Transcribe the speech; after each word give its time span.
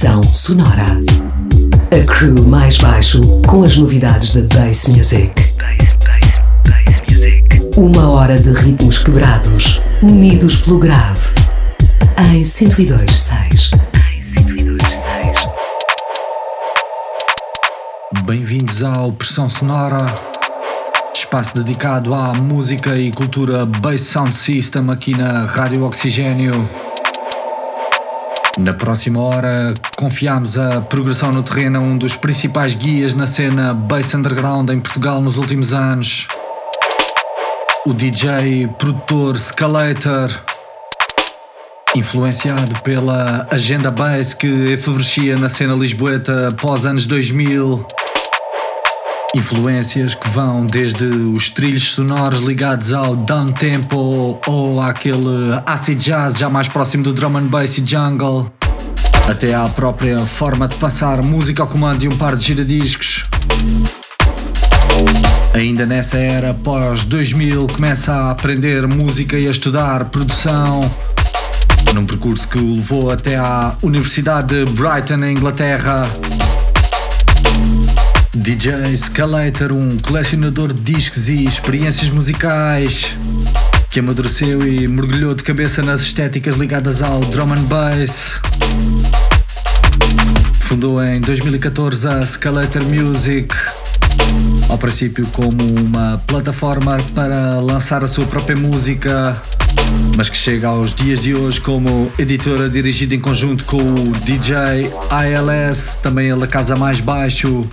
Pressão 0.00 0.22
sonora. 0.22 0.96
A 1.90 2.06
crew 2.06 2.42
mais 2.46 2.78
baixo 2.78 3.20
com 3.46 3.62
as 3.62 3.76
novidades 3.76 4.34
da 4.34 4.40
Bass 4.56 4.88
Music. 4.88 5.30
Uma 7.76 8.08
hora 8.08 8.38
de 8.38 8.50
ritmos 8.50 8.96
quebrados, 8.96 9.78
unidos 10.00 10.56
pelo 10.62 10.78
grave. 10.78 11.34
Em 12.32 12.40
102.6. 12.40 13.78
Bem-vindos 18.24 18.82
ao 18.82 19.12
Pressão 19.12 19.50
Sonora, 19.50 20.14
espaço 21.14 21.54
dedicado 21.54 22.14
à 22.14 22.32
música 22.32 22.96
e 22.96 23.10
cultura 23.10 23.66
Bass 23.66 24.00
Sound 24.00 24.34
System 24.34 24.88
aqui 24.88 25.14
na 25.14 25.44
Rádio 25.44 25.84
Oxigênio. 25.84 26.89
Na 28.60 28.74
próxima 28.74 29.22
hora, 29.22 29.72
confiamos 29.96 30.58
a 30.58 30.82
progressão 30.82 31.32
no 31.32 31.42
terreno 31.42 31.78
a 31.78 31.80
um 31.80 31.96
dos 31.96 32.14
principais 32.14 32.74
guias 32.74 33.14
na 33.14 33.26
cena 33.26 33.72
bass 33.72 34.12
underground 34.12 34.68
em 34.68 34.78
Portugal 34.78 35.18
nos 35.22 35.38
últimos 35.38 35.72
anos. 35.72 36.28
O 37.86 37.94
DJ, 37.94 38.68
produtor, 38.78 39.38
Scalator, 39.38 40.28
influenciado 41.96 42.78
pela 42.82 43.48
agenda 43.50 43.90
bass 43.90 44.34
que 44.34 44.72
efervescia 44.72 45.38
na 45.38 45.48
cena 45.48 45.74
lisboeta 45.74 46.48
após 46.48 46.84
anos 46.84 47.06
2000. 47.06 47.86
Influências 49.32 50.16
que 50.16 50.28
vão 50.28 50.66
desde 50.66 51.04
os 51.04 51.50
trilhos 51.50 51.92
sonoros 51.92 52.40
ligados 52.40 52.92
ao 52.92 53.14
down 53.14 53.46
tempo 53.52 54.40
ou 54.44 54.82
àquele 54.82 55.54
acid 55.64 56.04
jazz 56.04 56.36
já 56.36 56.50
mais 56.50 56.66
próximo 56.66 57.04
do 57.04 57.12
drum 57.12 57.36
and 57.36 57.46
bass 57.46 57.78
e 57.78 57.86
jungle, 57.86 58.50
até 59.28 59.54
à 59.54 59.68
própria 59.68 60.18
forma 60.26 60.66
de 60.66 60.74
passar 60.74 61.22
música 61.22 61.62
ao 61.62 61.68
comando 61.68 62.00
de 62.00 62.08
um 62.08 62.16
par 62.16 62.34
de 62.34 62.46
giradiscos. 62.46 63.26
Ainda 65.54 65.86
nessa 65.86 66.18
era 66.18 66.52
pós 66.52 67.04
2000 67.04 67.68
começa 67.68 68.12
a 68.12 68.30
aprender 68.32 68.88
música 68.88 69.38
e 69.38 69.46
a 69.46 69.50
estudar 69.52 70.06
produção, 70.06 70.80
num 71.94 72.04
percurso 72.04 72.48
que 72.48 72.58
o 72.58 72.74
levou 72.74 73.12
até 73.12 73.36
à 73.36 73.76
Universidade 73.84 74.64
de 74.64 74.72
Brighton, 74.72 75.18
na 75.18 75.30
Inglaterra. 75.30 76.04
DJ 78.34 78.96
Scalator, 78.96 79.72
um 79.72 79.98
colecionador 79.98 80.72
de 80.72 80.94
discos 80.94 81.28
e 81.28 81.44
experiências 81.44 82.10
musicais 82.10 83.18
que 83.90 83.98
amadureceu 83.98 84.66
e 84.66 84.86
mergulhou 84.86 85.34
de 85.34 85.42
cabeça 85.42 85.82
nas 85.82 86.00
estéticas 86.00 86.54
ligadas 86.54 87.02
ao 87.02 87.18
drum 87.20 87.52
and 87.52 87.64
bass. 87.64 88.40
Fundou 90.52 91.04
em 91.04 91.20
2014 91.20 92.06
a 92.06 92.24
Scalator 92.24 92.84
Music, 92.84 93.52
ao 94.68 94.78
princípio 94.78 95.26
como 95.32 95.64
uma 95.80 96.22
plataforma 96.28 96.98
para 97.16 97.58
lançar 97.58 98.04
a 98.04 98.06
sua 98.06 98.26
própria 98.26 98.56
música, 98.56 99.42
mas 100.16 100.28
que 100.28 100.36
chega 100.36 100.68
aos 100.68 100.94
dias 100.94 101.18
de 101.18 101.34
hoje 101.34 101.60
como 101.60 102.10
editora 102.16 102.68
dirigida 102.68 103.12
em 103.12 103.20
conjunto 103.20 103.64
com 103.64 103.82
o 103.82 104.12
DJ 104.24 104.88
ILS, 105.26 105.98
também 106.00 106.30
ele 106.30 106.44
a 106.44 106.46
casa 106.46 106.76
mais 106.76 107.00
baixo. 107.00 107.68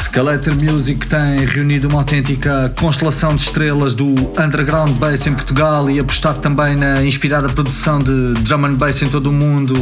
Scalator 0.00 0.54
Music 0.54 1.06
tem 1.08 1.44
reunido 1.44 1.88
uma 1.88 1.98
autêntica 1.98 2.72
constelação 2.78 3.34
de 3.34 3.42
estrelas 3.42 3.94
do 3.94 4.14
underground 4.40 4.96
bass 4.96 5.26
em 5.26 5.34
Portugal 5.34 5.90
e 5.90 5.98
apostado 5.98 6.38
também 6.38 6.76
na 6.76 7.04
inspirada 7.04 7.48
produção 7.48 7.98
de 7.98 8.34
drum 8.42 8.64
and 8.66 8.74
bass 8.74 9.02
em 9.02 9.08
todo 9.08 9.30
o 9.30 9.32
mundo. 9.32 9.74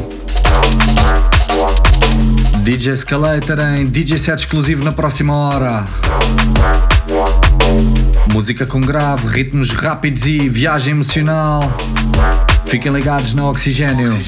DJ 2.62 2.97
Scalator 2.97 3.59
em 3.77 3.87
DJ 3.87 4.19
set 4.19 4.39
exclusivo 4.39 4.83
na 4.83 4.93
próxima 4.93 5.35
hora. 5.35 5.85
Música 8.33 8.67
com 8.67 8.81
grave, 8.81 9.27
ritmos 9.27 9.71
rápidos 9.71 10.27
e 10.27 10.49
viagem 10.49 10.95
emocional. 10.95 11.71
Fiquem 12.65 12.91
ligados 12.93 13.35
no 13.35 13.51
Oxigênio. 13.51 14.19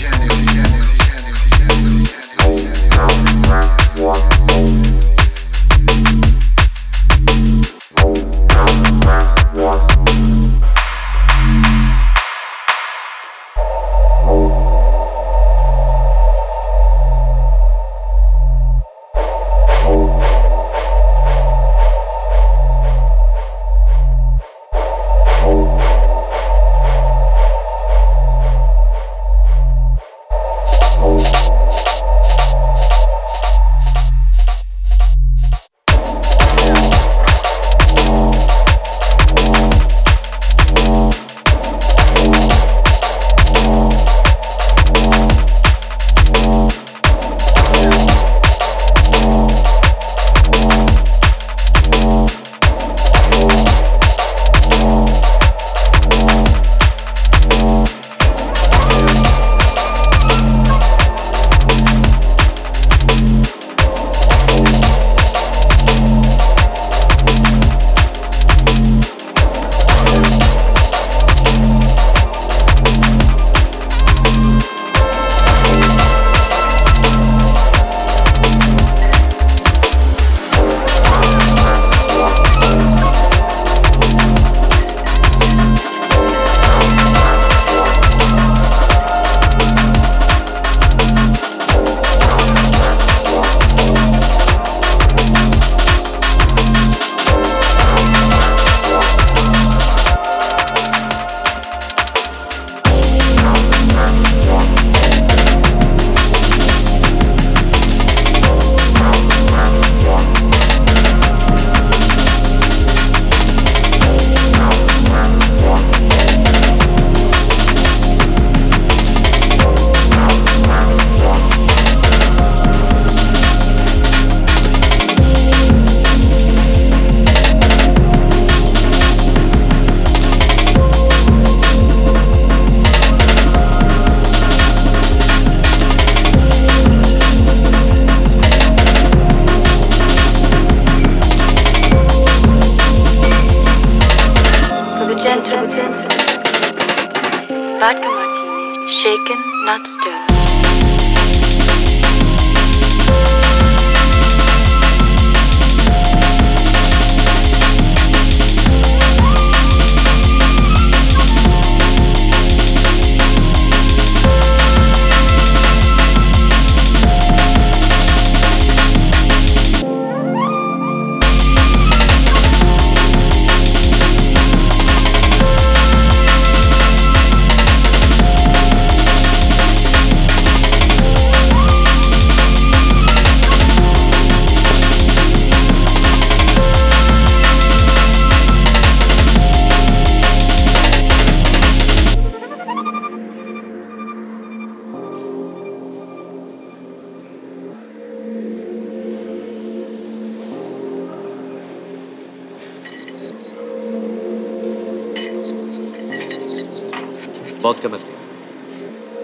Vodka 207.64 207.88
martini. 207.88 208.16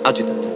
Agitato, 0.03 0.50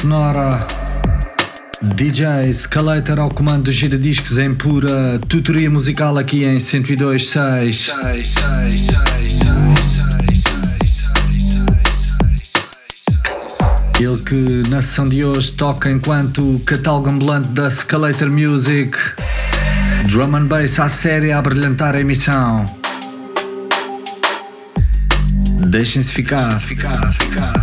Sonora. 0.00 0.66
DJ 1.82 2.50
Scalator 2.54 3.20
ao 3.20 3.28
comando 3.28 3.64
dos 3.64 3.74
giradiscos 3.74 4.38
em 4.38 4.54
pura 4.54 5.20
tutoria 5.28 5.68
musical 5.68 6.16
aqui 6.16 6.42
em 6.42 6.56
102.6. 6.56 7.92
Ele 14.00 14.16
que 14.22 14.70
na 14.70 14.80
sessão 14.80 15.06
de 15.06 15.22
hoje 15.22 15.52
toca 15.52 15.90
enquanto 15.90 16.58
catálogo 16.64 17.10
ambulante 17.10 17.48
da 17.48 17.68
Scalator 17.68 18.30
Music. 18.30 18.96
Drum 20.06 20.34
and 20.34 20.46
Bass 20.46 20.80
à 20.80 20.88
série 20.88 21.30
a 21.30 21.42
brilhantar 21.42 21.94
a 21.94 22.00
emissão. 22.00 22.64
Deixem-se 25.68 26.10
ficar. 26.10 26.58
ficar, 26.58 27.12
ficar, 27.12 27.59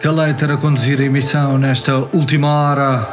Scalator 0.00 0.52
a 0.52 0.56
conduzir 0.56 1.00
a 1.00 1.04
emissão 1.04 1.58
nesta 1.58 1.96
última 2.12 2.46
hora, 2.46 3.04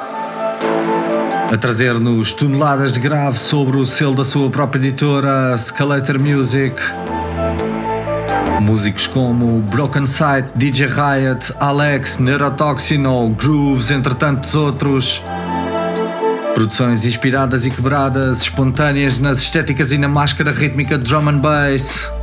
a 1.52 1.58
trazer-nos 1.58 2.32
toneladas 2.32 2.94
de 2.94 3.00
grave 3.00 3.40
sobre 3.40 3.78
o 3.78 3.84
selo 3.84 4.14
da 4.14 4.24
sua 4.24 4.52
própria 4.52 4.78
editora 4.78 5.58
Scalator 5.58 6.20
Music. 6.20 6.80
Músicos 8.62 9.08
como 9.08 9.62
Broken 9.64 10.06
Sight, 10.06 10.52
DJ 10.54 10.86
Riot, 10.86 11.56
Alex, 11.60 12.20
Neurotoxino, 12.20 13.30
Grooves, 13.30 13.90
entre 13.90 14.14
tantos 14.14 14.54
outros. 14.54 15.24
Produções 16.54 17.04
inspiradas 17.04 17.66
e 17.66 17.72
quebradas, 17.72 18.42
espontâneas 18.42 19.18
nas 19.18 19.40
estéticas 19.40 19.92
e 19.92 19.98
na 19.98 20.08
máscara 20.08 20.52
rítmica 20.52 21.00
drum 21.00 21.30
and 21.30 21.40
bass. 21.40 22.14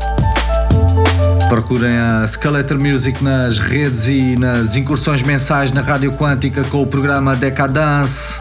Procurem 1.53 1.99
a 1.99 2.25
Skeletor 2.27 2.81
Music 2.81 3.23
nas 3.23 3.59
redes 3.59 4.09
e 4.09 4.37
nas 4.37 4.75
incursões 4.75 5.23
mensais 5.23 5.71
na 5.71 5.83
Rádio 5.83 6.11
Quântica 6.15 6.65
com 6.65 6.81
o 6.81 6.87
programa 6.87 7.37
Decadence. 7.37 8.41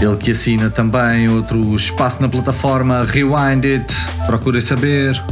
Ele 0.00 0.16
que 0.16 0.30
assina 0.30 0.70
também 0.70 1.28
outro 1.28 1.76
espaço 1.76 2.22
na 2.22 2.30
plataforma 2.30 3.04
Rewind 3.04 3.62
It. 3.62 3.94
Procurem 4.24 4.62
saber. 4.62 5.22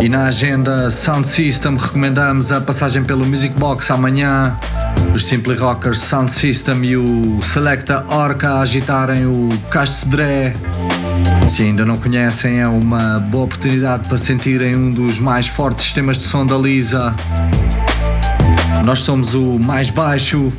E 0.00 0.08
na 0.08 0.24
agenda 0.24 0.90
Sound 0.90 1.28
System 1.28 1.76
recomendamos 1.76 2.50
a 2.50 2.60
passagem 2.60 3.04
pelo 3.04 3.24
Music 3.24 3.56
Box 3.56 3.92
amanhã. 3.92 4.58
Os 5.14 5.26
Simply 5.26 5.56
Rockers 5.56 5.98
Sound 6.00 6.30
System 6.30 6.84
e 6.84 6.96
o 6.96 7.40
Selecta 7.42 8.04
Orca 8.08 8.50
a 8.50 8.60
agitarem 8.60 9.26
o 9.26 9.48
Casto 9.70 10.08
Dré. 10.08 10.54
Se 11.48 11.62
ainda 11.62 11.84
não 11.84 11.96
conhecem, 11.96 12.60
é 12.60 12.68
uma 12.68 13.18
boa 13.18 13.44
oportunidade 13.44 14.06
para 14.08 14.18
sentirem 14.18 14.76
um 14.76 14.90
dos 14.90 15.18
mais 15.18 15.46
fortes 15.46 15.84
sistemas 15.84 16.18
de 16.18 16.24
som 16.24 16.44
da 16.44 16.56
Lisa. 16.56 17.14
Nós 18.84 19.00
somos 19.00 19.34
o 19.34 19.58
mais 19.58 19.90
baixo. 19.90 20.52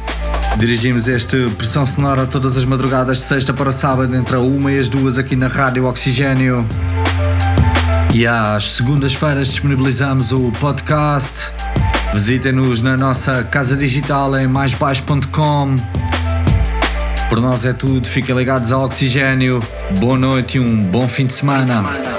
Dirigimos 0.58 1.08
este 1.08 1.50
pressão 1.52 1.86
sonora 1.86 2.26
todas 2.26 2.58
as 2.58 2.66
madrugadas 2.66 3.18
de 3.18 3.24
sexta 3.24 3.54
para 3.54 3.72
sábado, 3.72 4.16
entre 4.16 4.36
a 4.36 4.40
uma 4.40 4.72
e 4.72 4.80
as 4.80 4.90
duas 4.90 5.18
aqui 5.18 5.36
na 5.36 5.48
Rádio 5.48 5.86
Oxigênio. 5.86 6.66
E 8.14 8.26
às 8.26 8.72
segundas-feiras 8.72 9.48
disponibilizamos 9.48 10.32
o 10.32 10.52
podcast. 10.60 11.52
Visitem-nos 12.14 12.82
na 12.82 12.98
nossa 12.98 13.44
casa 13.44 13.76
digital 13.76 14.38
em 14.38 14.48
maisbaixo.com. 14.48 15.76
Por 17.30 17.42
nós 17.42 17.66
é 17.66 17.74
tudo, 17.74 18.08
fiquem 18.08 18.36
ligados 18.36 18.72
ao 18.72 18.86
Oxigênio. 18.86 19.62
Boa 20.00 20.18
noite 20.18 20.58
e 20.58 20.60
um 20.60 20.82
bom 20.82 21.08
fim 21.08 21.26
de 21.26 21.34
semana. 21.34 22.17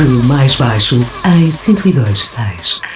Crew 0.00 0.22
mais 0.22 0.56
baixo 0.56 0.96
em 1.26 1.50
102.6. 1.50 2.89